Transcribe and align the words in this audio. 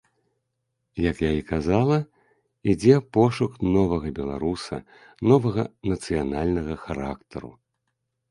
Як 1.11 1.17
я 1.23 1.27
і 1.39 1.41
казала, 1.49 1.97
ідзе 2.71 2.95
пошук 3.19 3.59
новага 3.75 4.07
беларуса, 4.19 4.77
новага 5.33 5.63
нацыянальнага 5.91 6.75
характару. 6.87 7.51